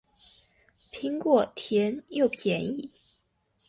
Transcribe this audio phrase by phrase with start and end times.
[0.91, 2.91] 苹果甜又便宜